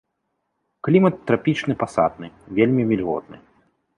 Клімат 0.87 1.19
трапічны 1.31 1.73
пасатны, 1.85 2.27
вельмі 2.61 2.83
вільготны. 2.93 3.37